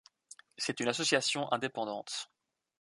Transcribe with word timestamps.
C'est 0.57 0.79
une 0.79 0.87
association 0.87 1.51
indépendante. 1.53 2.31